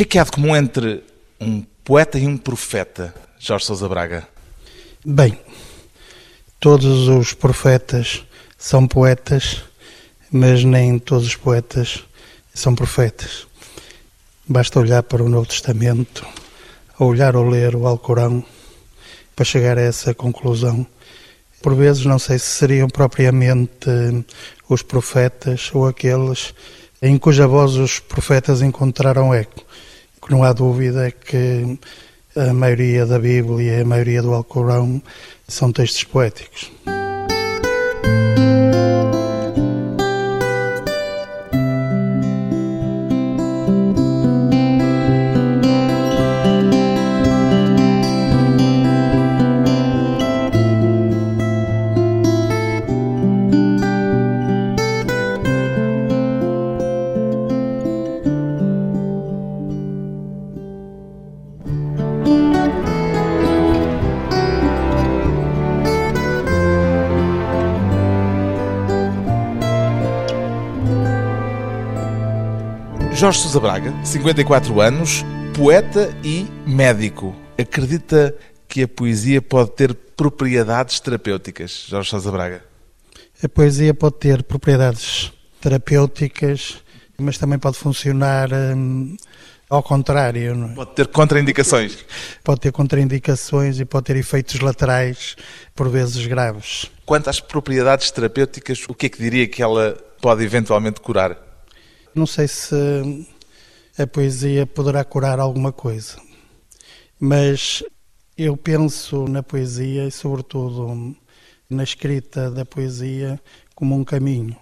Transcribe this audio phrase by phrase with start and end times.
[0.00, 1.04] que é que há de comum entre
[1.38, 4.26] um poeta e um profeta, Jorge Sousa Braga?
[5.04, 5.38] Bem,
[6.58, 8.24] todos os profetas
[8.56, 9.62] são poetas,
[10.32, 12.02] mas nem todos os poetas
[12.54, 13.46] são profetas.
[14.48, 16.26] Basta olhar para o Novo Testamento,
[16.98, 18.42] olhar ou ler o Alcorão,
[19.36, 20.86] para chegar a essa conclusão.
[21.60, 23.90] Por vezes, não sei se seriam propriamente
[24.66, 26.54] os profetas ou aqueles
[27.02, 29.68] em cuja voz os profetas encontraram eco.
[30.30, 31.76] Não há dúvida que
[32.36, 35.02] a maioria da Bíblia e a maioria do Alcorão
[35.48, 36.70] são textos poéticos.
[73.20, 75.22] Jorge Sousa Braga, 54 anos,
[75.54, 77.36] poeta e médico.
[77.58, 78.34] Acredita
[78.66, 82.64] que a poesia pode ter propriedades terapêuticas, Jorge Sousa Braga?
[83.44, 86.78] A poesia pode ter propriedades terapêuticas,
[87.18, 89.14] mas também pode funcionar hum,
[89.68, 90.54] ao contrário.
[90.54, 90.74] Não é?
[90.76, 91.98] Pode ter contraindicações.
[92.42, 95.36] Pode ter contraindicações e pode ter efeitos laterais,
[95.74, 96.90] por vezes graves.
[97.04, 101.49] Quanto às propriedades terapêuticas, o que é que diria que ela pode eventualmente curar?
[102.14, 102.74] Não sei se
[103.96, 106.16] a poesia poderá curar alguma coisa,
[107.18, 107.84] mas
[108.36, 111.14] eu penso na poesia e, sobretudo,
[111.68, 113.40] na escrita da poesia
[113.74, 114.56] como um caminho.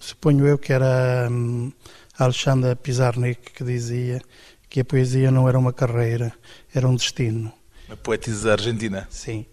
[0.00, 1.72] Suponho eu que era hum,
[2.18, 4.20] Alexandra Pizarnik que dizia
[4.68, 6.32] que a poesia não era uma carreira,
[6.74, 7.52] era um destino.
[7.88, 9.06] A poetisa argentina.
[9.10, 9.46] Sim.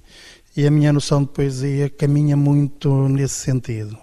[0.58, 3.98] E a minha noção de poesia caminha muito nesse sentido.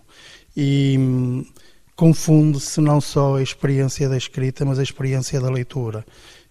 [0.57, 1.45] E hum,
[1.97, 6.05] confunde-se não só a experiência da escrita, mas a experiência da leitura.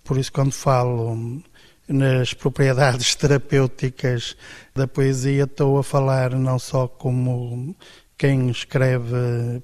[0.04, 1.42] Por isso, quando falo
[1.88, 4.36] nas propriedades terapêuticas
[4.74, 7.76] da poesia, estou a falar não só como
[8.18, 9.62] quem escreve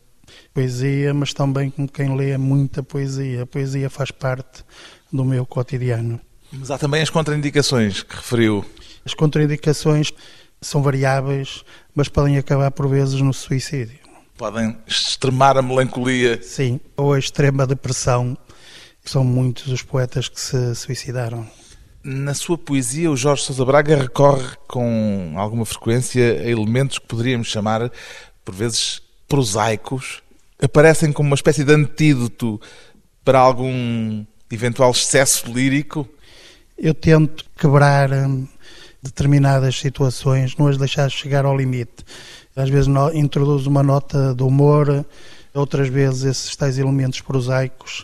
[0.54, 3.44] poesia, mas também como quem lê muita poesia.
[3.44, 4.64] A poesia faz parte
[5.12, 6.20] do meu cotidiano.
[6.52, 8.66] Mas há também as contraindicações que referiu.
[9.06, 10.12] As contraindicações
[10.62, 14.07] são variáveis, mas podem acabar por vezes no suicídio
[14.38, 16.42] podem extremar a melancolia.
[16.42, 18.38] Sim, ou a extrema depressão.
[19.04, 21.48] São muitos os poetas que se suicidaram.
[22.04, 27.48] Na sua poesia, o Jorge Sousa Braga recorre com alguma frequência a elementos que poderíamos
[27.48, 27.92] chamar,
[28.46, 30.22] por vezes, prosaicos.
[30.62, 32.62] Aparecem como uma espécie de antídoto
[33.24, 36.08] para algum eventual excesso lírico.
[36.78, 38.48] Eu tento quebrar hum,
[39.02, 42.06] determinadas situações, não as deixar chegar ao limite.
[42.58, 45.06] Às vezes introduz uma nota de humor,
[45.54, 48.04] outras vezes esses tais elementos prosaicos,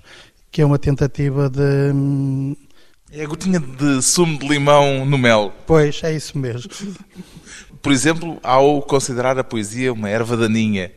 [0.52, 1.92] que é uma tentativa de.
[1.92, 2.56] Hum,
[3.12, 5.52] é a gotinha de sumo de limão no mel.
[5.66, 6.70] Pois, é isso mesmo.
[7.82, 10.92] Por exemplo, ao considerar a poesia uma erva daninha.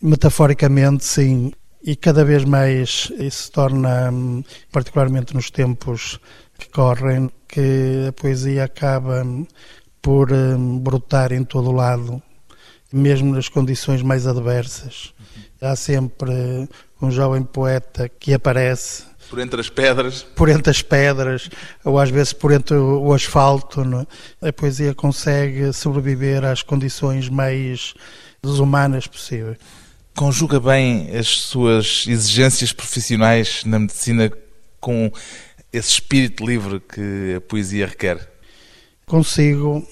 [0.00, 1.52] Metaforicamente, sim.
[1.82, 6.20] E cada vez mais isso se torna, hum, particularmente nos tempos
[6.56, 9.44] que correm, que a poesia acaba hum,
[10.00, 10.28] por
[10.80, 12.22] brotar em todo o lado
[12.92, 15.12] mesmo nas condições mais adversas.
[15.60, 16.68] Há sempre
[17.00, 19.04] um jovem poeta que aparece.
[19.28, 20.22] Por entre as pedras.
[20.34, 21.48] Por entre as pedras,
[21.84, 23.84] ou às vezes por entre o asfalto.
[23.84, 24.06] Não?
[24.42, 24.48] É?
[24.48, 27.94] A poesia consegue sobreviver às condições mais
[28.42, 29.58] desumanas possíveis.
[30.16, 34.30] Conjuga bem as suas exigências profissionais na medicina
[34.80, 35.12] com
[35.72, 38.28] esse espírito livre que a poesia requer?
[39.06, 39.86] Consigo,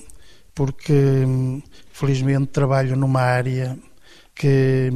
[0.54, 1.24] porque
[1.98, 3.76] Felizmente trabalho numa área
[4.32, 4.88] que,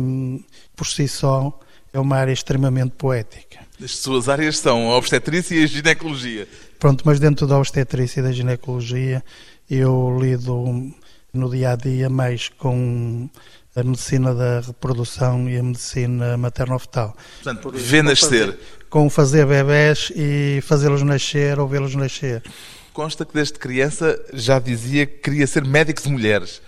[0.77, 1.59] por si só,
[1.93, 3.59] é uma área extremamente poética.
[3.83, 6.47] As suas áreas são a obstetrícia e a ginecologia.
[6.79, 9.21] Pronto, mas dentro da obstetrícia e da ginecologia
[9.69, 10.95] eu lido
[11.33, 13.29] no dia a dia mais com
[13.75, 17.17] a medicina da reprodução e a medicina materno-fetal.
[17.43, 18.57] Portanto, vê nascer.
[18.89, 22.45] Com fazer bebés e fazê-los nascer ou vê-los nascer.
[22.93, 26.63] Consta que desde criança já dizia que queria ser médico de mulheres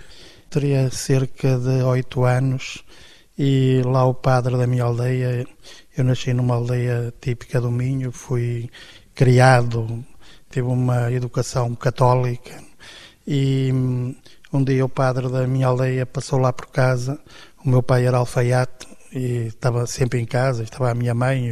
[0.51, 2.85] teria cerca de oito anos
[3.39, 5.47] e lá o padre da minha aldeia,
[5.97, 8.71] eu nasci numa aldeia típica do Minho, fui
[9.15, 10.05] criado,
[10.51, 12.63] tive uma educação católica
[13.27, 13.73] e
[14.53, 17.19] um dia o padre da minha aldeia passou lá por casa,
[17.65, 21.49] o meu pai era alfaiate e estava sempre em casa, estava a minha mãe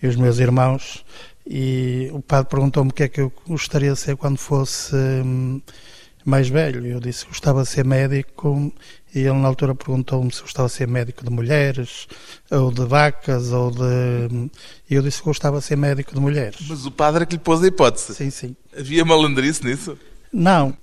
[0.00, 1.04] e os meus irmãos,
[1.46, 5.60] e o padre perguntou-me o que é que eu gostaria de ser quando fosse hum,
[6.24, 6.84] mais velho.
[6.86, 8.72] Eu disse que gostava de ser médico
[9.14, 12.06] e ele na altura perguntou-me se gostava de ser médico de mulheres
[12.50, 14.50] ou de vacas ou de...
[14.88, 16.58] E eu disse que gostava de ser médico de mulheres.
[16.68, 18.14] Mas o padre é que lhe pôs a hipótese.
[18.14, 18.56] Sim, sim.
[18.76, 19.98] Havia malandrice nisso?
[20.32, 20.76] Não.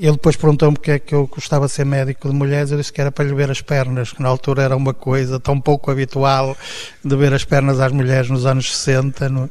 [0.00, 2.72] Ele depois perguntou-me porque é que eu gostava de ser médico de mulheres.
[2.72, 5.38] Eu disse que era para lhe ver as pernas, que na altura era uma coisa
[5.38, 6.56] tão pouco habitual
[7.04, 9.28] de ver as pernas às mulheres nos anos 60.
[9.28, 9.48] No...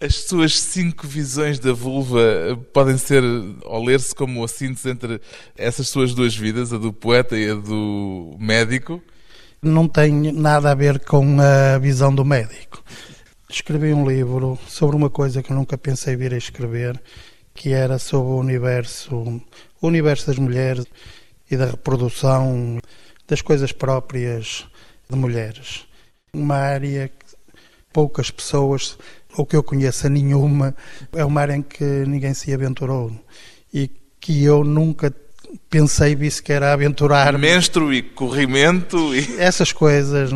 [0.00, 2.20] As suas cinco visões da vulva
[2.72, 3.20] podem ser,
[3.64, 5.20] ou ler-se como a síntese entre
[5.56, 9.02] essas suas duas vidas, a do poeta e a do médico?
[9.60, 12.80] Não tem nada a ver com a visão do médico.
[13.50, 17.00] Escrevi um livro sobre uma coisa que eu nunca pensei vir a escrever,
[17.52, 19.42] que era sobre o universo,
[19.80, 20.84] o universo das mulheres
[21.50, 22.78] e da reprodução
[23.26, 24.64] das coisas próprias
[25.10, 25.86] de mulheres.
[26.32, 27.36] Uma área que
[27.92, 28.96] poucas pessoas
[29.38, 30.74] ou que eu conheça nenhuma,
[31.12, 33.12] é uma área em que ninguém se aventurou
[33.72, 33.88] e
[34.20, 35.14] que eu nunca
[35.70, 37.38] pensei visse que era aventurar.
[37.38, 39.38] Menstro e corrimento e...
[39.38, 40.30] Essas coisas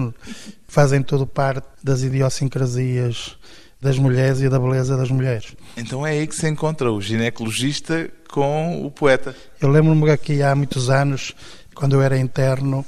[0.69, 3.37] fazem tudo parte das idiosincrasias
[3.81, 5.57] das mulheres e da beleza das mulheres.
[5.77, 9.35] Então é aí que se encontra o ginecologista com o poeta.
[9.61, 11.35] Eu lembro-me que aqui há muitos anos,
[11.75, 12.87] quando eu era interno,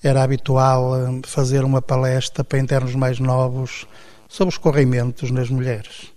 [0.00, 3.88] era habitual eh, fazer uma palestra para internos mais novos
[4.28, 6.12] sobre os corrimentos nas mulheres.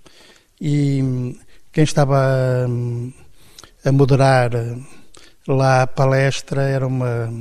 [0.59, 1.35] E hum,
[1.71, 4.51] quem estava a, a moderar
[5.47, 7.31] lá a palestra era uma,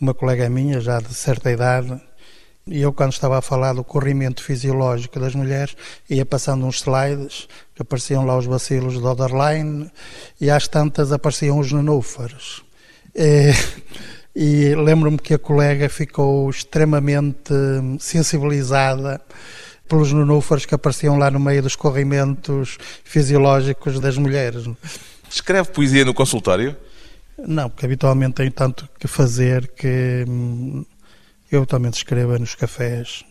[0.00, 2.00] uma colega minha, já de certa idade,
[2.66, 5.74] e eu, quando estava a falar do corrimento fisiológico das mulheres,
[6.08, 9.90] ia passando uns slides que apareciam lá os bacilos do Oderline
[10.40, 12.62] e às tantas apareciam os nenúfares.
[13.12, 13.50] E,
[14.36, 17.52] e lembro-me que a colega ficou extremamente
[17.98, 19.20] sensibilizada
[19.90, 24.64] pelos nenúfares que apareciam lá no meio dos corrimentos fisiológicos das mulheres.
[25.28, 26.76] Escreve poesia no consultório?
[27.36, 30.84] Não, porque habitualmente tenho tanto que fazer que hum,
[31.50, 33.24] eu habitualmente escrevo nos cafés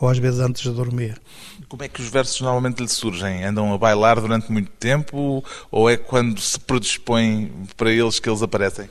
[0.00, 1.20] ou às vezes antes de dormir.
[1.68, 3.44] Como é que os versos normalmente lhe surgem?
[3.44, 8.42] Andam a bailar durante muito tempo ou é quando se predispõe para eles que eles
[8.42, 8.88] aparecem?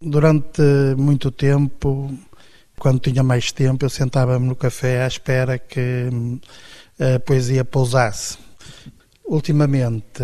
[0.00, 0.62] Durante
[0.96, 2.16] muito tempo
[2.78, 6.40] quando tinha mais tempo, eu sentava-me no café à espera que hum,
[6.98, 8.38] a poesia pousasse.
[9.26, 10.22] Ultimamente,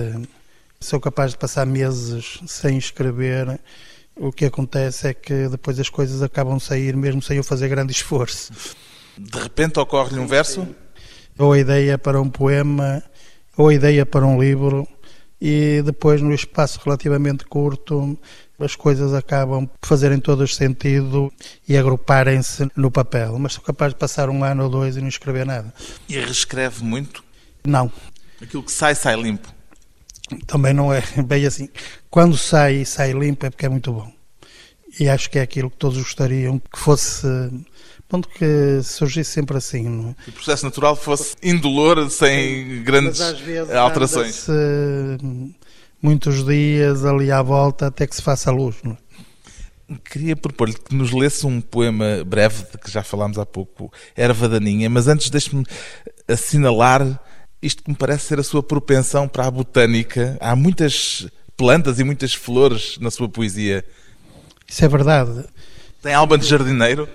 [0.81, 3.61] sou capaz de passar meses sem escrever.
[4.17, 7.69] O que acontece é que depois as coisas acabam de sair, mesmo sem eu fazer
[7.69, 8.53] grande esforço.
[9.19, 10.67] De repente ocorre-lhe um verso?
[11.39, 13.03] Ou a ideia para um poema,
[13.57, 14.87] ou a ideia para um livro,
[15.41, 18.19] e depois, no espaço relativamente curto,
[18.64, 21.32] as coisas acabam por fazerem todas sentido
[21.69, 23.38] e agruparem-se no papel.
[23.38, 25.72] Mas sou capaz de passar um ano ou dois e não escrever nada.
[26.08, 27.22] E reescreve muito?
[27.66, 27.90] Não.
[28.40, 29.52] Aquilo que sai, sai limpo?
[30.46, 31.69] Também não é bem assim.
[32.11, 34.12] Quando sai sai limpo é porque é muito bom.
[34.99, 37.26] E acho que é aquilo que todos gostariam que fosse.
[38.08, 40.25] Ponto que surgisse sempre assim, não é?
[40.25, 42.82] Que o processo natural fosse indolor, sem Sim.
[42.84, 43.20] grandes
[43.75, 44.46] alterações
[46.05, 48.77] muitos dias ali à volta até que se faça luz.
[48.85, 49.95] É?
[50.05, 54.47] Queria propor-lhe que nos lesse um poema breve, de que já falámos há pouco, Erva
[54.47, 55.65] Daninha, mas antes deixe-me
[56.29, 57.19] assinalar
[57.62, 60.37] isto que me parece ser a sua propensão para a botânica.
[60.40, 61.26] Há muitas
[61.57, 63.83] plantas e muitas flores na sua poesia.
[64.69, 65.47] Isso é verdade.
[66.02, 67.09] Tem alma de jardineiro?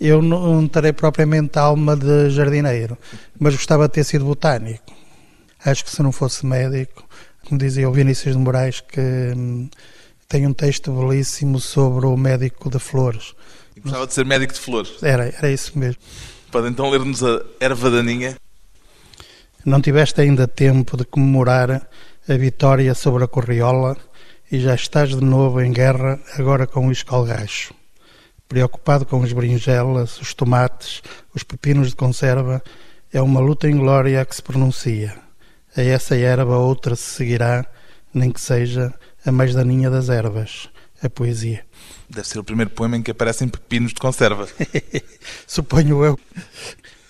[0.00, 2.96] Eu não terei propriamente alma de jardineiro,
[3.38, 4.90] mas gostava de ter sido botânico.
[5.62, 7.06] Acho que se não fosse médico,
[7.52, 8.98] como dizia o Vinícius de Moraes, que
[9.36, 9.68] hum,
[10.26, 13.34] tem um texto belíssimo sobre o médico de flores.
[13.76, 15.02] E gostava de ser médico de flores?
[15.02, 16.00] Era, era isso mesmo.
[16.50, 18.36] Pode então ler-nos a erva daninha?
[19.66, 21.86] Não tiveste ainda tempo de comemorar
[22.26, 23.98] a vitória sobre a Corriola
[24.50, 27.74] e já estás de novo em guerra, agora com o escalgacho.
[28.48, 31.02] Preocupado com as berinjelas, os tomates,
[31.34, 32.62] os pepinos de conserva,
[33.12, 35.14] é uma luta em glória que se pronuncia.
[35.76, 37.66] A essa erva outra se seguirá,
[38.12, 38.92] nem que seja
[39.24, 40.68] a mais daninha das ervas,
[41.02, 41.64] a poesia.
[42.08, 44.46] Deve ser o primeiro poema em que aparecem pepinos de conserva.
[45.46, 46.18] Suponho eu.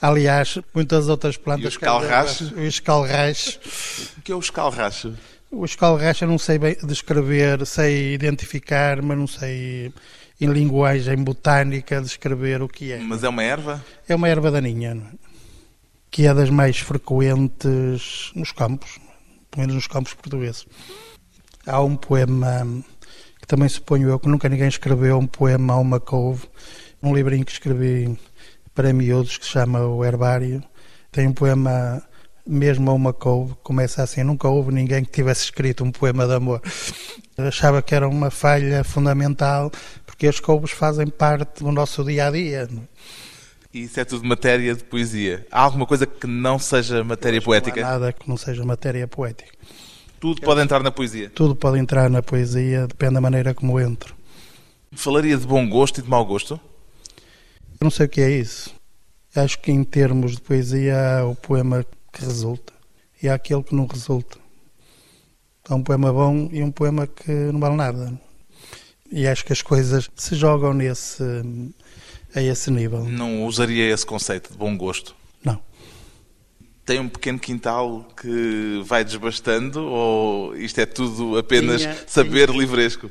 [0.01, 1.65] Aliás, muitas outras plantas.
[1.65, 2.55] E o escalracho?
[2.55, 3.61] O escalracho.
[4.19, 5.15] O que é o escalracho?
[5.51, 9.93] O escalracho eu não sei bem descrever, sei identificar, mas não sei
[10.41, 12.99] em linguagem botânica descrever o que é.
[12.99, 13.85] Mas é uma erva?
[14.09, 14.97] É uma erva daninha.
[16.13, 19.01] Que é das mais frequentes nos campos,
[19.51, 20.67] pelo menos nos campos portugueses.
[21.67, 22.85] Há um poema
[23.41, 26.47] que também suponho eu que nunca ninguém escreveu, um poema a uma couve,
[27.03, 28.15] um livrinho que escrevi
[28.75, 30.63] para miúdos que se chama O Herbário.
[31.11, 32.03] Tem um poema
[32.47, 36.35] mesmo a uma couve, começa assim, nunca houve ninguém que tivesse escrito um poema de
[36.35, 36.61] amor.
[37.39, 39.73] Achava que era uma falha fundamental,
[40.05, 42.69] porque as couves fazem parte do nosso dia a dia.
[43.73, 45.47] E isso é tudo matéria de poesia.
[45.51, 47.81] Há alguma coisa que não seja matéria poética?
[47.81, 49.51] Não há nada que não seja matéria poética.
[50.21, 51.31] Tudo pode entrar na poesia?
[51.31, 54.15] Tudo pode entrar na poesia, depende da maneira como entro.
[54.93, 56.61] Falaria de bom gosto e de mau gosto?
[57.81, 58.75] Eu não sei o que é isso.
[59.35, 62.75] Acho que em termos de poesia há o poema que resulta
[63.23, 64.39] e há aquele que não resulta.
[65.67, 68.21] Há um poema bom e um poema que não vale nada.
[69.11, 71.23] E acho que as coisas se jogam nesse,
[72.35, 73.05] a esse nível.
[73.05, 75.15] Não usaria esse conceito de bom gosto?
[75.45, 75.61] Não.
[76.85, 82.59] Tem um pequeno quintal que vai desbastando ou isto é tudo apenas Tinha- saber tinha-
[82.61, 83.11] livresco?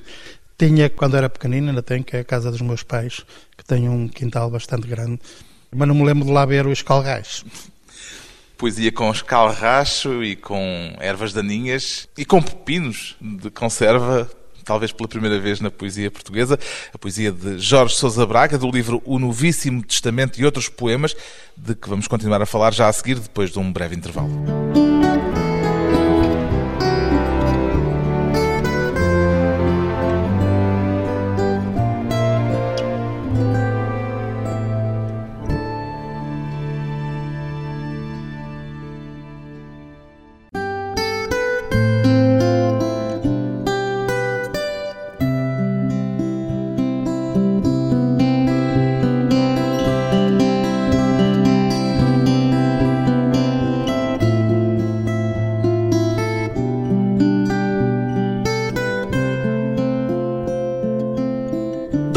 [0.57, 3.25] Tinha, quando era pequenino, ainda tenho, que é a casa dos meus pais,
[3.57, 5.19] que tem um quintal bastante grande,
[5.75, 7.43] mas não me lembro de lá ver os calgais.
[8.57, 14.29] Poesia com escalracho e com ervas daninhas e com pepinos de conserva,
[14.63, 16.59] talvez pela primeira vez na poesia portuguesa.
[16.93, 21.15] A poesia de Jorge Sousa Braga, do livro O Novíssimo Testamento e Outros Poemas,
[21.55, 24.90] de que vamos continuar a falar já a seguir, depois de um breve intervalo.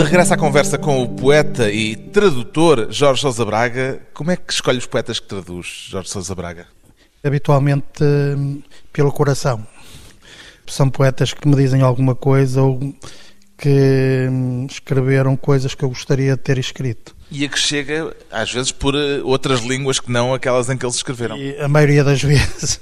[0.05, 4.53] De regresso à conversa com o poeta e tradutor Jorge Sousa Braga, como é que
[4.53, 6.67] escolhe os poetas que traduz, Jorge Sousa Braga?
[7.25, 9.67] Habitualmente hum, pelo coração.
[10.67, 12.79] São poetas que me dizem alguma coisa ou
[13.57, 17.17] que hum, escreveram coisas que eu gostaria de ter escrito.
[17.31, 20.85] E a que chega, às vezes, por eh, outras línguas que não aquelas em que
[20.85, 21.39] eles escreveram.
[21.39, 22.79] E a maioria das vezes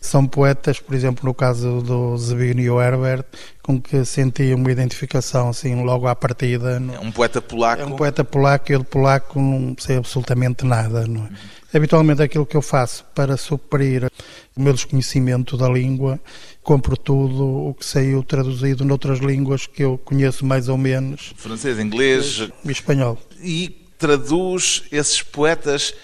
[0.00, 3.24] são poetas, por exemplo, no caso do Zbigniew Herbert,
[3.70, 6.80] com que senti uma identificação assim logo à partida.
[6.80, 7.82] no- É um poeta polaco.
[7.82, 11.06] É um poeta polaco e eu de polaco não sei absolutamente nada.
[11.06, 11.30] Não é?
[11.76, 14.10] Habitualmente aquilo que eu faço para suprir
[14.56, 16.18] o meu desconhecimento da língua,
[16.62, 21.78] compro tudo o que saiu traduzido noutras línguas que eu conheço mais ou menos, Francês,
[21.78, 23.16] inglês, e espanhol.
[23.42, 25.94] e traduz esses poetas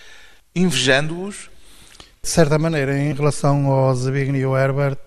[0.54, 1.50] invejando-os.
[2.23, 4.99] De certa maneira, em relação ao Zbigniew Herbert,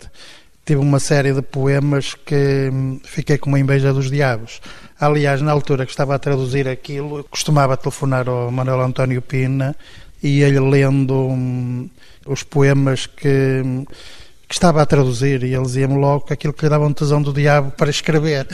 [0.69, 4.61] tive uma série de poemas que hum, fiquei com uma inveja dos diabos.
[4.99, 9.75] Aliás, na altura que estava a traduzir aquilo, costumava telefonar ao Manuel António Pina
[10.21, 11.89] e ele lendo hum,
[12.23, 13.83] os poemas que, hum,
[14.47, 17.19] que estava a traduzir e ele dizia-me logo que aquilo que lhe dava um tesão
[17.19, 18.47] do diabo para escrever.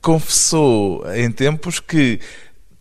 [0.00, 2.20] Confessou em tempos que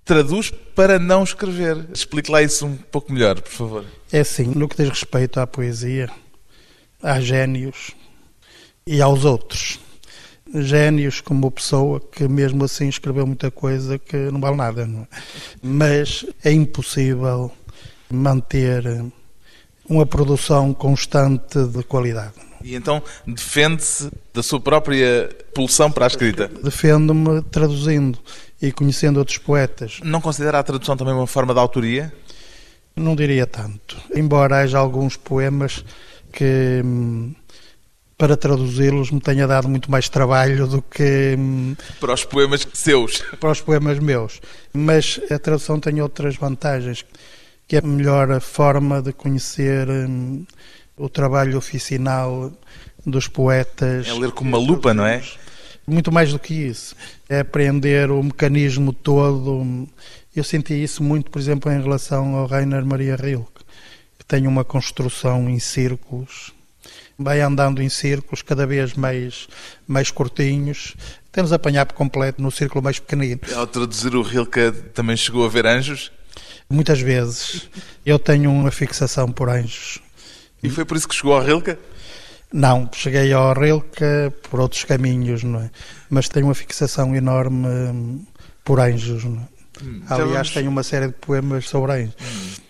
[0.06, 1.84] traduz para não escrever.
[1.92, 3.86] Explique lá isso um pouco melhor, por favor.
[4.12, 6.12] É assim, no que diz respeito à poesia,
[7.02, 7.92] há génios
[8.86, 9.80] e aos outros.
[10.54, 14.86] Génios como pessoa que mesmo assim escreveu muita coisa que não vale nada.
[14.86, 15.08] Não é?
[15.62, 17.52] Mas é impossível
[18.10, 18.84] manter
[19.88, 22.34] uma produção constante de qualidade.
[22.64, 26.48] E então defende-se da sua própria pulsão para a escrita.
[26.48, 28.20] Defendo-me traduzindo
[28.62, 30.00] e conhecendo outros poetas.
[30.04, 32.14] Não considera a tradução também uma forma de autoria?
[32.96, 33.98] Não diria tanto.
[34.14, 35.84] Embora haja alguns poemas
[36.32, 37.34] que hum,
[38.18, 43.22] para traduzi-los me tenha dado muito mais trabalho do que hum, Para os poemas seus.
[43.40, 44.40] para os poemas meus.
[44.74, 47.06] Mas a tradução tem outras vantagens,
[47.68, 50.46] que é a melhor forma de conhecer hum,
[50.98, 52.52] o trabalho oficinal
[53.06, 54.08] dos poetas.
[54.08, 55.22] É ler com uma lupa, não é?
[55.88, 56.96] Muito mais do que isso.
[57.28, 59.88] É aprender o mecanismo todo.
[60.36, 63.51] Eu senti isso muito, por exemplo, em relação ao Rainer Maria Rilke,
[64.32, 66.54] tem uma construção em círculos.
[67.20, 69.50] Vai andando em círculos cada vez mais,
[69.86, 70.96] mais curtinhos.
[71.34, 73.42] Temos a apanhar por completo no círculo mais pequenino.
[73.54, 76.14] Ao traduzir o Rilke também chegou a ver anjos?
[76.70, 77.70] Muitas vezes
[78.06, 80.00] eu tenho uma fixação por anjos.
[80.64, 81.76] E foi por isso que chegou ao Rilke?
[82.54, 85.70] Não, cheguei ao Rilke por outros caminhos, não é?
[86.10, 88.26] Mas tenho uma fixação enorme hum,
[88.64, 89.48] por anjos, não é?
[90.08, 92.62] já Aliás, vamos- tenho uma série de poemas sobre anjos.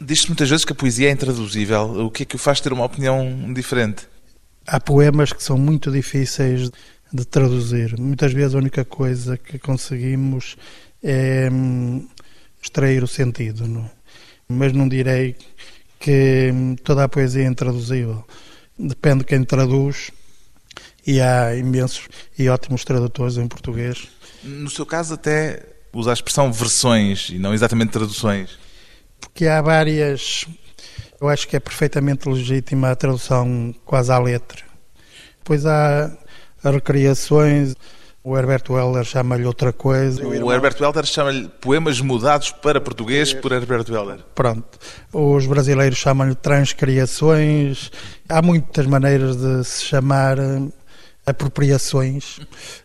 [0.00, 2.06] Diz-se muitas vezes que a poesia é intraduzível.
[2.06, 4.06] O que é que o faz ter uma opinião diferente?
[4.66, 6.70] Há poemas que são muito difíceis
[7.12, 7.98] de traduzir.
[7.98, 10.56] Muitas vezes a única coisa que conseguimos
[11.02, 12.08] é hum,
[12.62, 13.90] extrair o sentido, não
[14.48, 15.36] mas não direi
[15.98, 18.24] que toda a poesia é intraduzível.
[18.78, 20.10] Depende de quem traduz
[21.06, 22.08] e há imensos
[22.38, 24.08] e ótimos tradutores em português.
[24.42, 28.58] No seu caso, até usa a expressão versões e não exatamente traduções.
[29.24, 30.46] Porque há várias.
[31.20, 34.62] Eu acho que é perfeitamente legítima a tradução quase à letra.
[35.38, 36.10] Depois há
[36.62, 37.74] recriações.
[38.26, 40.26] O Herbert Welder chama-lhe outra coisa.
[40.26, 44.20] O Herbert Welder chama-lhe poemas mudados para português por Herbert Welder.
[44.34, 44.78] Pronto.
[45.12, 47.90] Os brasileiros chamam-lhe transcriações.
[48.26, 50.62] Há muitas maneiras de se chamar eh,
[51.26, 52.40] apropriações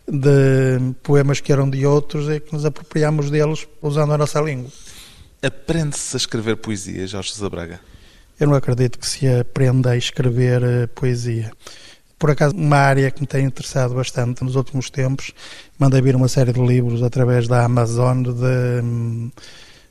[0.06, 4.70] de poemas que eram de outros e que nos apropriamos deles usando a nossa língua.
[5.42, 7.80] Aprende-se a escrever poesia, Jorge Sousa Braga?
[8.38, 11.50] Eu não acredito que se aprenda a escrever eh, poesia
[12.20, 15.32] por acaso, uma área que me tem interessado bastante nos últimos tempos.
[15.78, 19.30] Mandei vir uma série de livros através da Amazon de hum,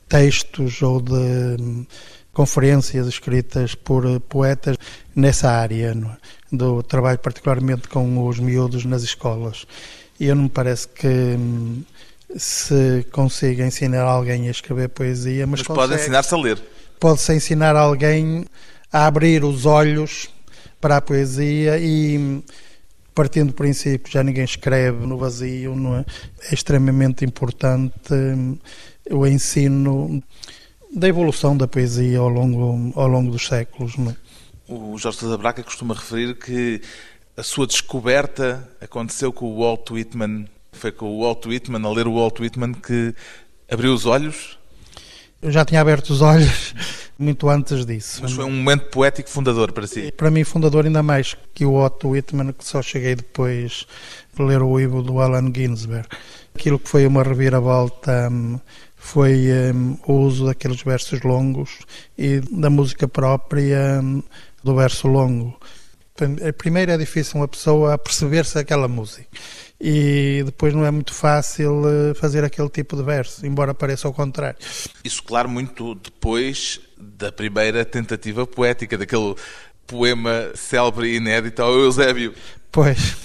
[0.08, 1.12] textos ou de
[1.60, 1.84] hum,
[2.32, 4.76] conferências escritas por eh, poetas
[5.12, 6.56] nessa área, é?
[6.56, 9.66] do trabalho particularmente com os miúdos nas escolas.
[10.20, 11.82] E eu não me parece que hum,
[12.36, 16.62] se consiga ensinar alguém a escrever poesia, mas, mas pode ensinar-se a ler.
[16.98, 18.44] Pode-se ensinar alguém
[18.92, 20.28] a abrir os olhos
[20.80, 22.42] para a poesia e
[23.14, 26.04] partindo do princípio já ninguém escreve no vazio, é?
[26.50, 28.58] é extremamente importante hum,
[29.10, 30.22] o ensino
[30.94, 33.94] da evolução da poesia ao longo, ao longo dos séculos.
[33.98, 34.16] É?
[34.68, 36.80] O Jorge Sousa Braca costuma referir que
[37.36, 40.46] a sua descoberta aconteceu com o Walt Whitman.
[40.72, 43.14] Foi com o Walt Whitman, a ler o Walt Whitman, que
[43.68, 44.58] abriu os olhos
[45.42, 46.74] eu já tinha aberto os olhos
[47.18, 48.20] muito antes disso.
[48.22, 50.12] Mas foi um momento poético fundador para si?
[50.12, 53.86] Para mim, fundador ainda mais que o Otto Whitman, que só cheguei depois
[54.36, 56.06] de ler o livro do Allen Ginsberg.
[56.54, 58.60] Aquilo que foi uma reviravolta hum,
[58.96, 61.70] foi um, o uso daqueles versos longos
[62.18, 64.22] e da música própria um,
[64.62, 65.58] do verso longo.
[66.58, 69.26] Primeiro é difícil uma pessoa perceber-se aquela música
[69.80, 74.12] e depois não é muito fácil eh, fazer aquele tipo de verso, embora pareça ao
[74.12, 74.58] contrário.
[75.02, 79.34] Isso, claro, muito depois da primeira tentativa poética, daquele
[79.86, 82.34] poema célebre e inédito ao Eusébio.
[82.70, 83.16] Pois,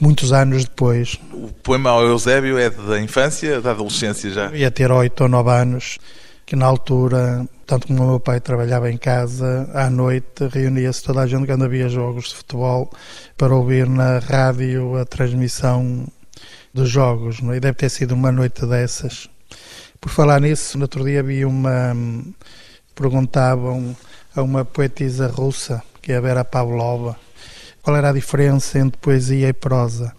[0.00, 1.18] muitos anos depois.
[1.32, 4.52] O poema ao Eusébio é da infância, da adolescência já?
[4.52, 5.98] Ia ter oito ou nove anos
[6.44, 11.20] que na altura, tanto como o meu pai trabalhava em casa, à noite reunia-se toda
[11.20, 12.90] a gente quando havia jogos de futebol
[13.36, 16.04] para ouvir na rádio a transmissão
[16.74, 17.52] dos jogos, não?
[17.52, 17.58] É?
[17.58, 19.30] e deve ter sido uma noite dessas.
[20.00, 21.96] Por falar nisso, no outro dia vi uma.
[22.92, 23.96] perguntavam
[24.34, 27.16] a uma poetisa russa, que é a Vera Pavlova,
[27.82, 30.12] qual era a diferença entre poesia e prosa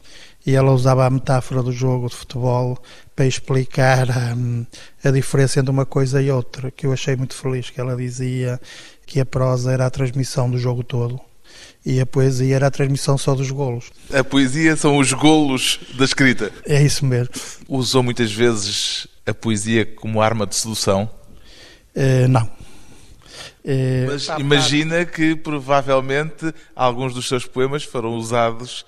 [0.45, 2.77] e ela usava a metáfora do jogo de futebol
[3.15, 4.65] para explicar a, hum,
[5.03, 8.59] a, diferença entre uma coisa e outra, que eu achei muito feliz, que ela dizia
[9.05, 11.19] que a prosa era a transmissão do jogo todo
[11.85, 13.91] e a poesia era a transmissão só dos golos.
[14.13, 16.51] A poesia são os golos da escrita.
[16.65, 17.33] É isso mesmo.
[17.67, 21.09] Usou muitas vezes a poesia como arma de sedução?
[21.95, 22.43] Uh, não.
[23.63, 28.85] Uh, Mas imagina que provavelmente alguns dos seus poemas foram usados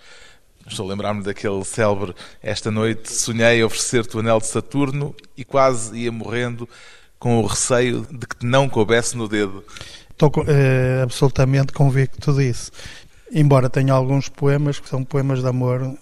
[0.67, 5.97] Estou a lembrar-me daquele célebre Esta noite sonhei oferecer-te o anel de Saturno e quase
[5.97, 6.67] ia morrendo
[7.19, 9.63] com o receio de que te não coubesse no dedo.
[10.09, 12.71] Estou é, absolutamente convicto disso.
[13.31, 15.97] Embora tenha alguns poemas que são poemas de amor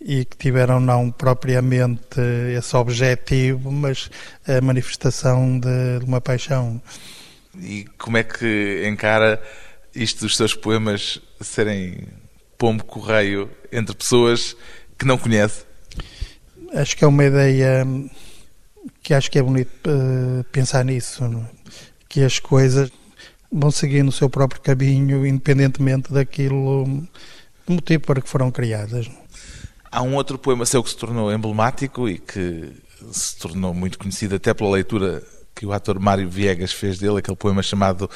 [0.00, 2.20] e que tiveram não propriamente
[2.56, 4.10] esse objetivo, mas
[4.46, 6.80] a manifestação de, de uma paixão.
[7.58, 9.42] E como é que encara
[9.94, 12.06] isto dos seus poemas serem
[12.58, 14.56] pombo correio entre pessoas
[14.98, 15.64] que não conhece?
[16.74, 17.86] Acho que é uma ideia
[19.02, 21.28] que acho que é bonito uh, pensar nisso, é?
[22.08, 22.90] que as coisas
[23.50, 26.84] vão seguindo o seu próprio caminho, independentemente daquilo,
[27.66, 29.08] do motivo para que foram criadas.
[29.90, 32.72] Há um outro poema seu que se tornou emblemático e que
[33.10, 35.22] se tornou muito conhecido até pela leitura
[35.54, 38.10] que o ator Mário Viegas fez dele, aquele poema chamado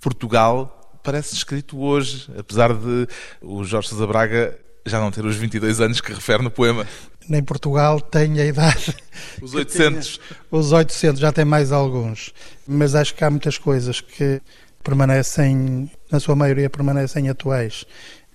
[0.00, 0.75] Portugal,
[1.06, 3.06] parece escrito hoje, apesar de
[3.40, 6.84] o Jorge Sousa Braga já não ter os 22 anos que refere no poema.
[7.28, 8.92] Nem Portugal tem a idade.
[9.40, 10.20] Os 800.
[10.50, 12.34] Os 800, já tem mais alguns.
[12.66, 14.40] Mas acho que há muitas coisas que
[14.82, 17.84] permanecem, na sua maioria, permanecem atuais.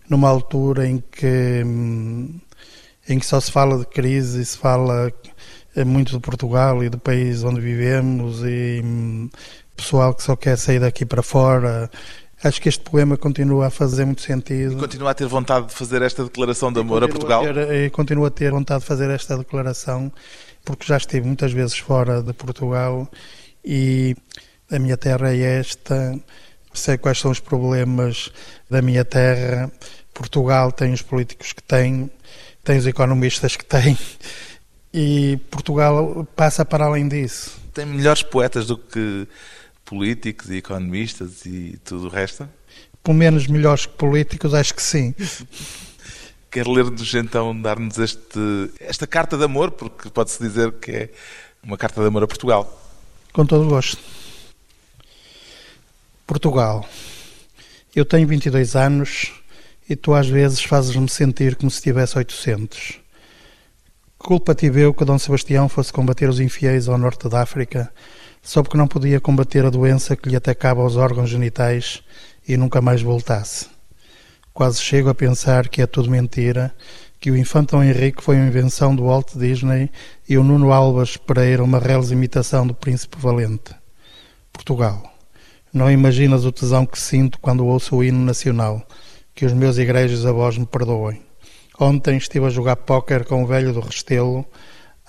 [0.10, 1.64] Numa altura em que,
[3.08, 5.12] em que só se fala de crise, se fala
[5.86, 9.30] muito de Portugal e do país onde vivemos e hum,
[9.76, 11.90] pessoal que só quer sair daqui para fora
[12.44, 14.74] Acho que este poema continua a fazer muito sentido.
[14.74, 17.44] E continua a ter vontade de fazer esta declaração de amor a Portugal?
[17.44, 20.12] A ter, continua a ter vontade de fazer esta declaração
[20.64, 23.08] porque já estive muitas vezes fora de Portugal
[23.64, 24.16] e
[24.72, 26.20] a minha terra é esta,
[26.74, 28.32] sei quais são os problemas
[28.70, 29.72] da minha terra.
[30.14, 32.12] Portugal tem os políticos que tem,
[32.64, 33.98] tem os economistas que tem,
[34.94, 37.60] e Portugal passa para além disso.
[37.74, 39.28] Tem melhores poetas do que
[39.92, 42.48] políticos e economistas e tudo o resto?
[43.04, 45.14] Pelo menos melhores que políticos, acho que sim.
[46.50, 47.98] Quer ler-nos então, dar-nos
[48.80, 51.10] esta carta de amor, porque pode-se dizer que é
[51.62, 52.82] uma carta de amor a Portugal.
[53.34, 54.02] Com todo o gosto.
[56.26, 56.88] Portugal.
[57.94, 59.34] Eu tenho 22 anos
[59.90, 63.00] e tu às vezes fazes-me sentir como se tivesse 800.
[64.18, 67.92] Culpa tive eu que Dom Sebastião fosse combater os infiéis ao norte da África,
[68.42, 72.04] só porque não podia combater a doença que lhe atacava aos órgãos genitais
[72.48, 73.70] e nunca mais voltasse.
[74.54, 76.74] Quase chego a pensar que é tudo mentira,
[77.20, 79.90] que o infante Henrique foi uma invenção do Walt Disney
[80.28, 83.76] e o Nuno Albas Pereira uma reles imitação do Príncipe Valente.
[84.52, 85.04] Portugal.
[85.74, 88.86] Não imaginas o tesão que sinto quando ouço o hino nacional.
[89.34, 91.22] Que os meus igrejas avós me perdoem.
[91.80, 94.46] Ontem estive a jogar póquer com o velho do Restelo.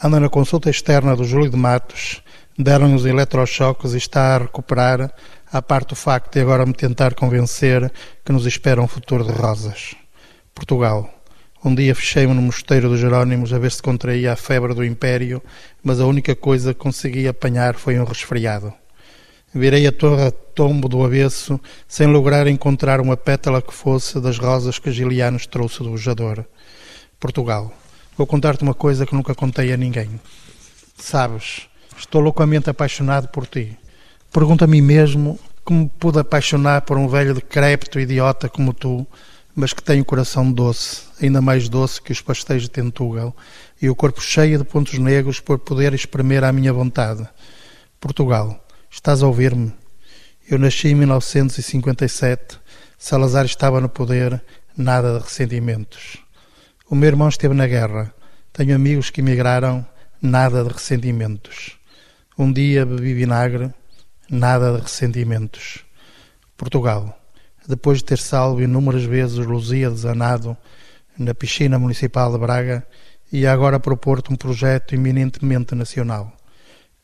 [0.02, 2.22] Anda na consulta externa do Júlio de Matos.
[2.58, 5.10] Deram-lhe os eletrochoques e está a recuperar,
[5.50, 7.90] à parte do facto de agora me tentar convencer
[8.24, 9.94] que nos espera um futuro de rosas.
[10.54, 11.08] Portugal.
[11.64, 15.42] Um dia fechei-me no mosteiro dos Jerónimos a ver se contraía a febre do Império,
[15.82, 18.72] mas a única coisa que consegui apanhar foi um resfriado.
[19.54, 24.38] Virei a torre a tombo do avesso, sem lograr encontrar uma pétala que fosse das
[24.38, 26.44] rosas que Gilianos trouxe do bujador.
[27.20, 27.72] Portugal.
[28.16, 30.20] Vou contar-te uma coisa que nunca contei a ninguém.
[30.96, 33.76] Sabes, estou loucamente apaixonado por ti.
[34.32, 39.06] Pergunto a mim mesmo como pude apaixonar por um velho decrépito idiota como tu,
[39.54, 43.36] mas que tem o coração doce, ainda mais doce que os pastéis de Tentugal,
[43.80, 47.26] e o corpo cheio de pontos negros por poder espremer à minha vontade.
[48.00, 48.58] Portugal.
[48.90, 49.72] Estás a ouvir-me?
[50.48, 52.58] Eu nasci em 1957.
[52.98, 54.42] Salazar estava no poder,
[54.76, 56.18] nada de ressentimentos.
[56.88, 58.12] O meu irmão esteve na guerra.
[58.52, 59.86] Tenho amigos que emigraram,
[60.20, 61.78] nada de ressentimentos.
[62.38, 63.74] Um dia bebi vinagre,
[64.30, 65.84] nada de ressentimentos.
[66.56, 67.14] Portugal.
[67.68, 70.56] Depois de ter salvo inúmeras vezes Lusíades Anado
[71.18, 72.86] na piscina municipal de Braga,
[73.30, 76.32] ia agora propor-te um projeto eminentemente nacional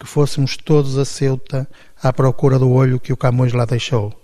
[0.01, 1.69] que fôssemos todos a Ceuta
[2.03, 4.15] à procura do olho que o Camões lá deixou.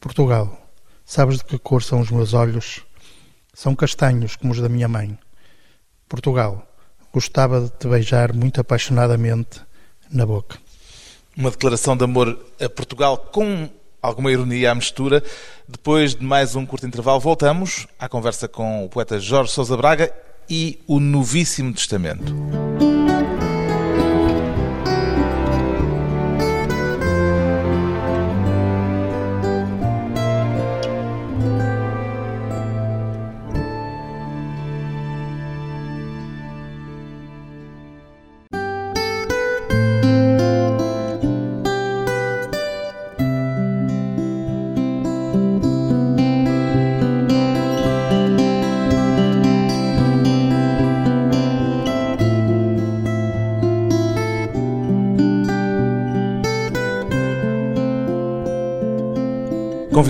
[0.00, 0.68] Portugal,
[1.04, 2.84] sabes de que cor são os meus olhos?
[3.52, 5.16] São castanhos como os da minha mãe.
[6.08, 6.66] Portugal,
[7.12, 9.60] gostava de te beijar muito apaixonadamente
[10.10, 10.58] na boca.
[11.36, 13.68] Uma declaração de amor a Portugal com
[14.00, 15.22] alguma ironia à mistura.
[15.66, 20.12] Depois de mais um curto intervalo, voltamos à conversa com o poeta Jorge Sousa Braga
[20.48, 22.34] e o Novíssimo Testamento.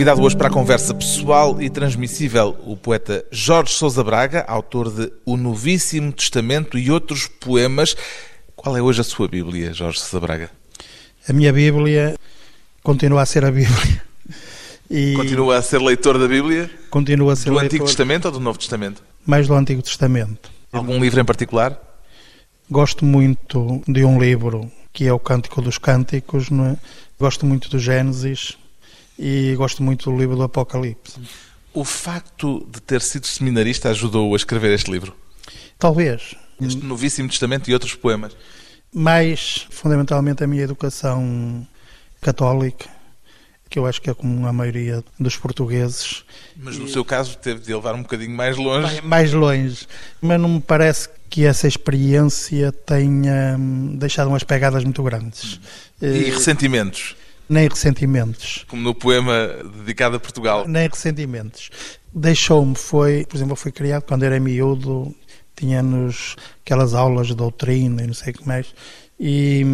[0.04, 5.10] Convidado hoje para a conversa pessoal e transmissível o poeta Jorge Sousa Braga, autor de
[5.24, 7.96] O Novíssimo Testamento e outros poemas.
[8.54, 10.50] Qual é hoje a sua Bíblia, Jorge Sousa Braga?
[11.26, 12.16] A minha Bíblia
[12.82, 14.02] continua a ser a Bíblia.
[14.90, 16.70] E continua a ser leitor da Bíblia?
[16.90, 17.64] Continua a ser Do leitor...
[17.64, 19.02] Antigo Testamento ou do Novo Testamento?
[19.24, 20.50] Mais do Antigo Testamento.
[20.70, 21.80] Algum livro em particular?
[22.70, 26.48] Gosto muito de um livro que é o Cântico dos Cânticos.
[26.52, 26.76] É?
[27.18, 28.58] Gosto muito do Gênesis
[29.18, 31.20] e gosto muito do livro do Apocalipse.
[31.72, 35.14] O facto de ter sido seminarista ajudou a escrever este livro?
[35.78, 36.34] Talvez.
[36.60, 38.36] Este Novíssimo Testamento e outros poemas?
[38.92, 41.66] Mais, fundamentalmente, a minha educação
[42.20, 42.88] católica,
[43.68, 46.24] que eu acho que é como a maioria dos portugueses.
[46.56, 46.92] Mas no e...
[46.92, 49.00] seu caso teve de levar um bocadinho mais longe?
[49.02, 49.88] Mais longe.
[50.22, 55.58] Mas não me parece que essa experiência tenha hum, deixado umas pegadas muito grandes.
[56.00, 57.16] E ressentimentos?
[57.48, 58.64] Nem ressentimentos.
[58.68, 60.66] Como no poema dedicado a Portugal.
[60.66, 61.70] Nem ressentimentos.
[62.12, 65.14] Deixou-me, foi, por exemplo, eu fui criado quando era miúdo,
[65.56, 68.74] tinha-nos aquelas aulas de doutrina e não sei o que mais,
[69.18, 69.64] e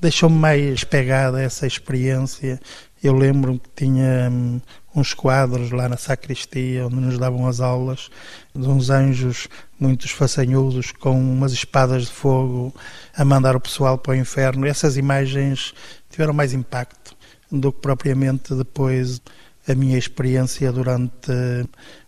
[0.00, 2.58] deixou-me mais pegada essa experiência
[3.02, 4.60] Eu lembro que tinha hum,
[4.94, 8.10] uns quadros lá na sacristia onde nos davam as aulas
[8.54, 12.74] de uns anjos muitos façanhudos com umas espadas de fogo
[13.14, 14.66] a mandar o pessoal para o inferno.
[14.66, 15.74] Essas imagens
[16.10, 17.15] tiveram mais impacto
[17.50, 19.20] do que propriamente depois
[19.68, 21.32] a minha experiência durante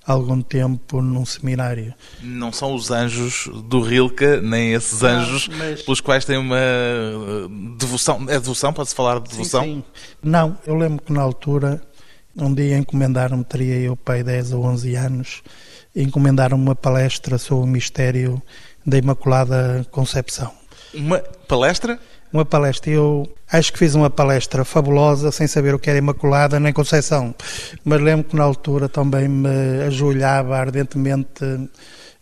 [0.06, 1.92] algum tempo num seminário.
[2.22, 5.82] Não são os anjos do Rilke, nem esses anjos não, mas...
[5.82, 8.24] pelos quais tem uma uh, devoção.
[8.28, 8.72] É devoção?
[8.72, 9.64] Pode-se falar de devoção?
[9.64, 10.04] Sim, sim.
[10.22, 11.82] Não, eu lembro que na altura,
[12.36, 15.42] um dia encomendaram-me, teria eu pai 10 ou 11 anos,
[15.94, 18.40] encomendaram-me uma palestra sobre o mistério
[18.86, 20.52] da Imaculada Concepção.
[20.94, 22.00] Uma palestra?
[22.32, 22.90] Uma palestra.
[22.90, 27.34] Eu acho que fiz uma palestra fabulosa, sem saber o que era Imaculada nem Conceição.
[27.84, 31.44] Mas lembro que na altura também me ajoelhava ardentemente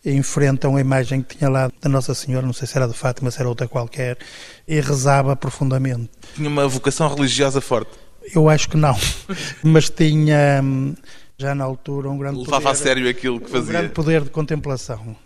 [0.05, 2.87] em frente a uma imagem que tinha lá da Nossa Senhora, não sei se era
[2.87, 4.16] de Fátima, se era outra qualquer,
[4.66, 6.11] e rezava profundamente.
[6.37, 7.90] Tinha uma vocação religiosa forte?
[8.33, 8.97] Eu acho que não,
[9.64, 10.62] mas tinha
[11.37, 13.69] já na altura um grande Levava poder, a sério aquilo que fazia.
[13.69, 15.16] Um grande poder de contemplação.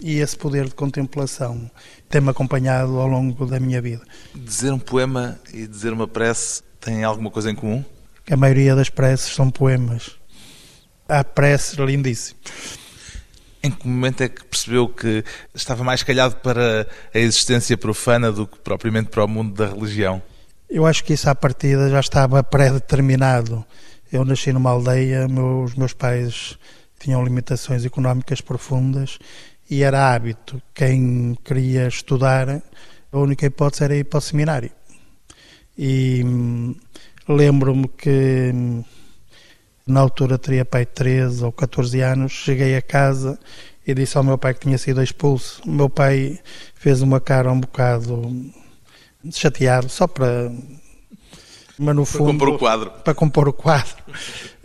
[0.00, 1.70] E esse poder de contemplação
[2.08, 4.02] tem-me acompanhado ao longo da minha vida.
[4.34, 7.84] Dizer um poema e dizer uma prece têm alguma coisa em comum?
[8.30, 10.12] A maioria das preces são poemas.
[11.08, 12.42] Há preces lindíssimas.
[13.62, 18.46] Em que momento é que percebeu que estava mais calhado para a existência profana do
[18.46, 20.22] que propriamente para o mundo da religião?
[20.68, 23.64] Eu acho que isso à partida já estava pré-determinado.
[24.12, 26.58] Eu nasci numa aldeia, meus, meus pais
[26.98, 29.18] tinham limitações económicas profundas
[29.68, 30.60] e era hábito.
[30.74, 32.62] Quem queria estudar,
[33.12, 34.70] a única hipótese era ir para o seminário.
[35.76, 36.74] E hum,
[37.28, 38.84] lembro-me que hum,
[39.86, 43.38] na altura teria pai 13 ou 14 anos, cheguei a casa
[43.86, 45.60] e disse ao meu pai que tinha sido expulso.
[45.66, 46.38] O meu pai
[46.74, 48.22] fez uma cara um bocado
[49.30, 50.52] chateado, só para.
[51.78, 52.90] Mas no fundo, para compor o quadro.
[52.90, 53.96] Para compor o quadro.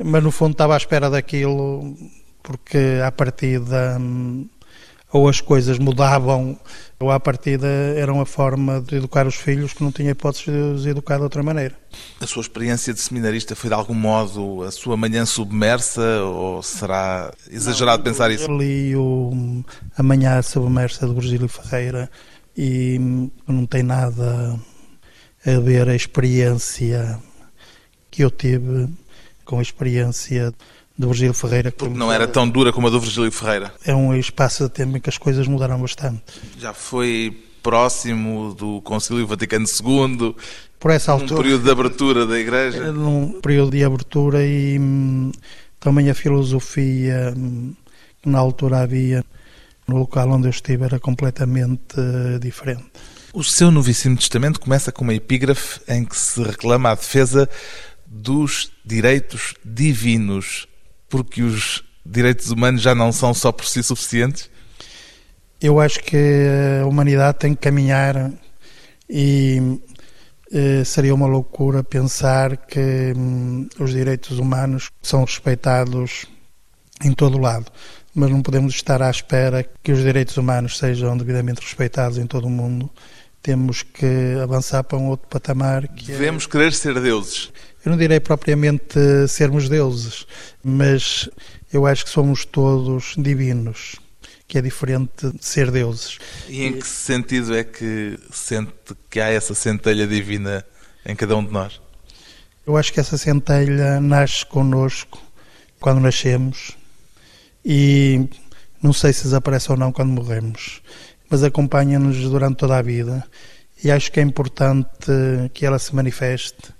[0.04, 1.98] Mas no fundo estava à espera daquilo,
[2.44, 4.48] porque à partida hum,
[5.12, 6.58] ou as coisas mudavam,
[7.00, 10.52] ou à partida era uma forma de educar os filhos que não tinha hipótese de
[10.52, 11.76] os educar de outra maneira.
[12.22, 17.34] A sua experiência de seminarista foi de algum modo a sua manhã submersa ou será
[17.50, 18.46] exagerado não, pensar isso?
[18.46, 19.64] Eu li o
[19.98, 22.10] A Manhã Submersa de Virgílio Ferreira
[22.56, 23.00] e
[23.48, 24.60] não tem nada
[25.46, 27.20] a ver a experiência
[28.12, 28.90] que eu tive
[29.46, 30.54] com a experiência
[31.00, 31.72] do Virgílio Ferreira.
[31.72, 33.74] Porque não era tão dura como a do Virgílio Ferreira.
[33.86, 36.22] É um espaço de tempo em que as coisas mudaram bastante.
[36.60, 40.36] Já foi próximo do Concílio Vaticano II,
[40.78, 42.92] por essa altura, num período de abertura da Igreja.
[42.92, 45.32] Num período de abertura e hum,
[45.80, 47.74] também a filosofia hum,
[48.22, 49.24] que na altura havia
[49.88, 52.86] no local onde eu estive era completamente uh, diferente.
[53.34, 57.50] O seu Novíssimo Testamento começa com uma epígrafe em que se reclama a defesa
[58.06, 60.69] dos direitos divinos
[61.10, 64.50] porque os direitos humanos já não são só por si suficientes?
[65.62, 66.18] Eu acho que
[66.82, 68.32] a humanidade tem que caminhar
[69.10, 69.80] e
[70.52, 76.26] eh, seria uma loucura pensar que hum, os direitos humanos são respeitados
[77.04, 77.72] em todo o lado.
[78.16, 82.46] Mas não podemos estar à espera que os direitos humanos sejam devidamente respeitados em todo
[82.46, 82.90] o mundo.
[83.42, 85.88] Temos que avançar para um outro patamar.
[85.88, 86.48] Que é Devemos é...
[86.48, 87.52] querer ser deuses
[87.86, 90.26] eu não direi propriamente sermos deuses,
[90.64, 91.30] mas
[91.72, 93.96] eu acho que somos todos divinos,
[94.48, 96.18] que é diferente de ser deuses.
[96.48, 98.74] E em que sentido é que sente
[99.10, 100.66] que há essa centelha divina
[101.06, 101.80] em cada um de nós?
[102.66, 105.22] Eu acho que essa centelha nasce connosco
[105.80, 106.78] quando nascemos
[107.64, 108.28] e
[108.82, 110.82] não sei se desaparece ou não quando morremos,
[111.30, 113.26] mas acompanha-nos durante toda a vida
[113.84, 115.08] e acho que é importante
[115.54, 116.74] que ela se manifeste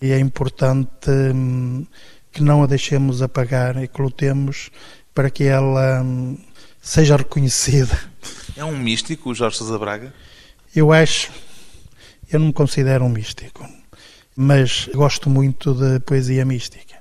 [0.00, 1.86] e é importante hum,
[2.32, 4.70] que não a deixemos apagar e que lutemos
[5.14, 6.36] para que ela hum,
[6.80, 7.98] seja reconhecida.
[8.56, 10.12] É um místico, o Jorge Sousa Braga?
[10.74, 11.30] Eu acho,
[12.30, 13.66] eu não me considero um místico,
[14.36, 16.96] mas gosto muito de poesia mística.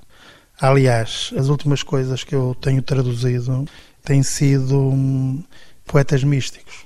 [0.60, 3.65] Aliás, as últimas coisas que eu tenho traduzido
[4.03, 5.43] têm sido hum,
[5.86, 6.86] poetas místicos.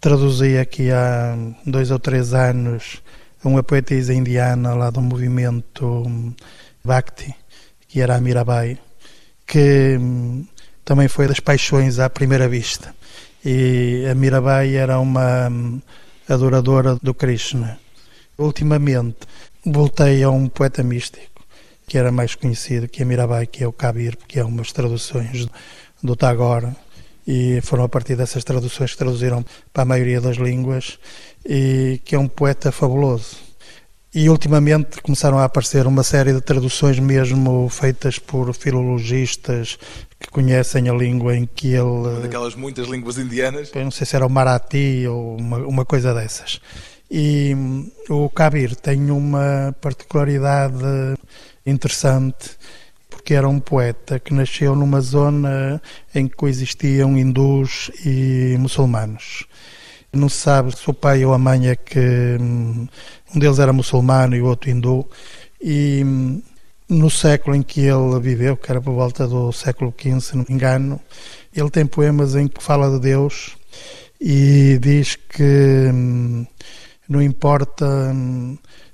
[0.00, 3.02] Traduzi aqui há dois ou três anos
[3.44, 6.04] uma poetisa indiana lá do movimento
[6.84, 7.34] Bhakti,
[7.88, 8.78] que era a Mirabai,
[9.46, 10.44] que hum,
[10.84, 12.94] também foi das paixões à primeira vista.
[13.44, 15.80] E a Mirabai era uma hum,
[16.28, 17.78] adoradora do Krishna.
[18.38, 19.18] Ultimamente
[19.64, 21.30] voltei a um poeta místico
[21.90, 25.48] que era mais conhecido que a Mirabai, que é o Kabir, que é umas traduções
[26.00, 26.68] do Tagore
[27.26, 30.98] e foram a partir dessas traduções que traduziram para a maioria das línguas
[31.44, 33.36] e que é um poeta fabuloso.
[34.12, 39.78] E ultimamente começaram a aparecer uma série de traduções mesmo feitas por filologistas
[40.18, 41.80] que conhecem a língua em que ele.
[41.80, 43.70] Uma daquelas muitas línguas indianas.
[43.72, 46.60] Eu não sei se era o Marathi ou uma, uma coisa dessas.
[47.08, 50.74] E hum, o Kabir tem uma particularidade
[51.64, 52.50] interessante
[53.20, 55.80] porque era um poeta que nasceu numa zona
[56.14, 59.46] em que coexistiam hindus e muçulmanos.
[60.10, 62.88] Não se sabe se o pai ou a mãe é que hum,
[63.34, 65.06] um deles era muçulmano e o outro hindu.
[65.60, 66.42] E hum,
[66.88, 70.46] no século em que ele viveu, que era por volta do século XV, se não
[70.48, 70.98] me engano,
[71.54, 73.54] ele tem poemas em que fala de Deus
[74.18, 76.46] e diz que hum,
[77.06, 77.84] não importa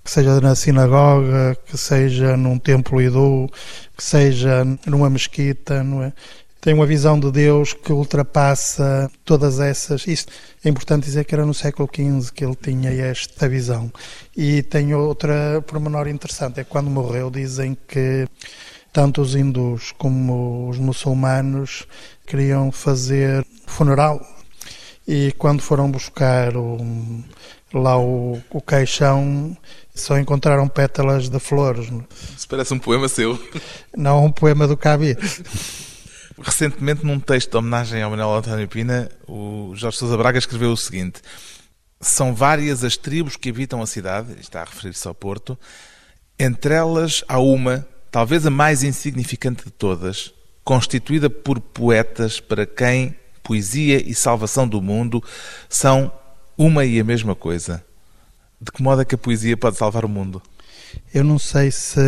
[0.06, 3.50] que seja na sinagoga, que seja num templo hindu,
[3.96, 6.12] que seja numa mesquita, não é?
[6.60, 10.06] tem uma visão de Deus que ultrapassa todas essas.
[10.06, 10.32] Isto
[10.64, 13.90] é importante dizer que era no século XV que ele tinha esta visão.
[14.36, 18.28] E tem outra pormenor interessante: é que quando morreu, dizem que
[18.92, 21.84] tanto os hindus como os muçulmanos
[22.24, 24.20] queriam fazer funeral.
[25.06, 26.78] E quando foram buscar o,
[27.72, 29.56] lá o, o caixão,
[29.94, 31.88] só encontraram pétalas de flores.
[32.36, 33.38] Isso parece um poema seu.
[33.96, 35.18] Não um poema do Kabir.
[36.38, 40.76] Recentemente, num texto de homenagem ao Manuel António Pina, o Jorge Sousa Braga escreveu o
[40.76, 41.22] seguinte:
[42.00, 45.58] São várias as tribos que habitam a cidade, está a referir-se ao Porto,
[46.38, 53.16] entre elas há uma, talvez a mais insignificante de todas, constituída por poetas para quem
[53.42, 55.22] poesia e salvação do mundo
[55.68, 56.12] são
[56.56, 57.84] uma e a mesma coisa.
[58.60, 60.42] De que modo é que a poesia pode salvar o mundo?
[61.12, 62.00] Eu não sei se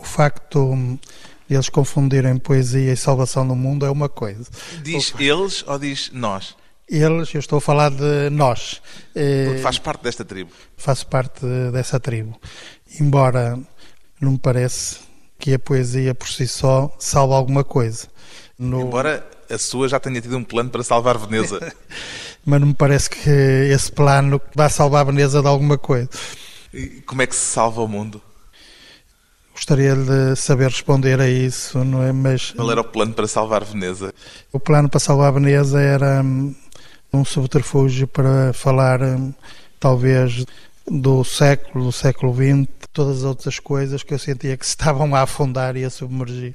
[0.00, 0.98] o facto
[1.48, 4.50] eles confundirem poesia e salvação do mundo é uma coisa.
[4.82, 6.56] Diz eles ou diz nós?
[6.88, 8.82] Eles, eu estou a falar de nós.
[9.14, 10.50] Eh, Porque faz parte desta tribo.
[10.76, 12.38] Faço parte dessa tribo.
[13.00, 13.58] Embora
[14.20, 14.98] não me parece
[15.38, 18.08] que a poesia por si só salve alguma coisa.
[18.58, 18.82] No...
[18.82, 21.72] Embora a sua já tenha tido um plano para salvar Veneza.
[22.44, 26.08] Mas não me parece que esse plano vá salvar Veneza de alguma coisa.
[26.74, 28.20] E como é que se salva o mundo?
[29.54, 32.10] Gostaria de saber responder a isso, não é?
[32.10, 34.12] Mas qual era o plano para salvar Veneza?
[34.52, 36.54] O plano para salvar Veneza era hum,
[37.12, 39.00] um subterfúgio para hum, falar,
[39.78, 40.44] talvez,
[40.90, 45.14] do século, do século XX, todas as outras coisas que eu sentia que se estavam
[45.14, 46.54] a afundar e a submergir.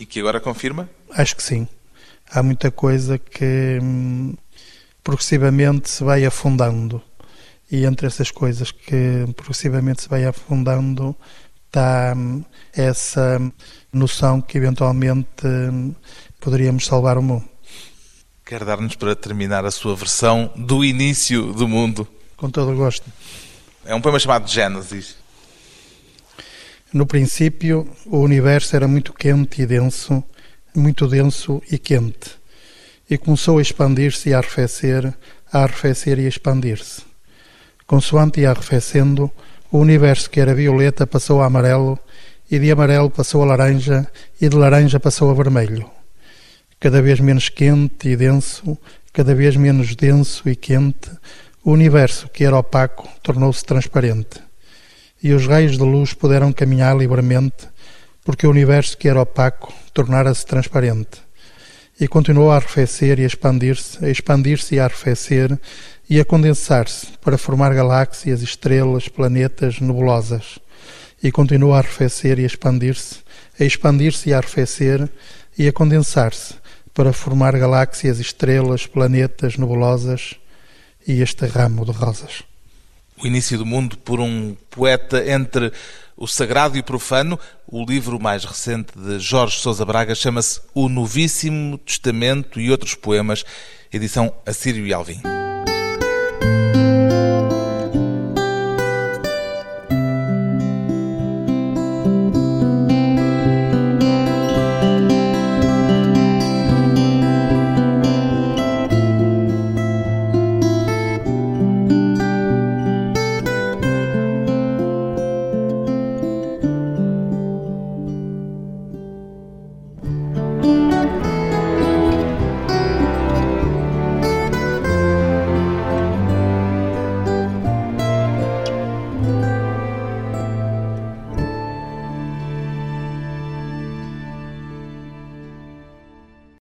[0.00, 0.88] E que agora confirma?
[1.10, 1.68] Acho que sim.
[2.30, 4.34] Há muita coisa que hum,
[5.04, 7.00] progressivamente se vai afundando.
[7.70, 11.14] E entre essas coisas que progressivamente se vai afundando,
[11.66, 13.40] está hum, essa
[13.92, 15.94] noção que eventualmente hum,
[16.40, 17.44] poderíamos salvar o mundo.
[18.44, 22.06] Quer dar-nos para terminar a sua versão do início do mundo?
[22.36, 23.10] Com todo o gosto.
[23.84, 25.16] É um poema chamado Gênesis.
[26.92, 30.22] No princípio, o universo era muito quente e denso,
[30.74, 32.38] muito denso e quente,
[33.08, 35.12] e começou a expandir-se e a arrefecer,
[35.52, 37.02] a arrefecer e a expandir-se.
[37.86, 39.30] Consoante ia arrefecendo,
[39.70, 41.98] o universo que era violeta passou a amarelo,
[42.50, 44.06] e de amarelo passou a laranja,
[44.40, 45.90] e de laranja passou a vermelho.
[46.78, 48.78] Cada vez menos quente e denso,
[49.12, 51.10] cada vez menos denso e quente,
[51.64, 54.40] o universo que era opaco tornou-se transparente.
[55.22, 57.68] E os raios de luz puderam caminhar livremente,
[58.22, 61.23] porque o universo que era opaco tornara-se transparente.
[62.00, 65.58] E continuou a arrefecer e a expandir-se, a expandir-se e a arrefecer,
[66.08, 70.58] e a condensar-se para formar galáxias, estrelas, planetas, nebulosas.
[71.22, 73.20] E continua a arrefecer e a expandir-se,
[73.58, 75.08] a expandir-se e a arrefecer
[75.56, 76.54] e a condensar-se
[76.92, 80.34] para formar galáxias, estrelas, planetas, nebulosas
[81.06, 82.42] e este ramo de rosas.
[83.22, 85.72] O início do mundo por um poeta entre
[86.16, 87.38] o sagrado e o profano.
[87.66, 93.44] O livro mais recente de Jorge Sousa Braga chama-se O Novíssimo Testamento e Outros Poemas,
[93.92, 95.20] edição Assírio e Alvim.